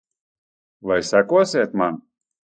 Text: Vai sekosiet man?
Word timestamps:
Vai 0.91 0.97
sekosiet 1.11 1.79
man? 1.83 2.03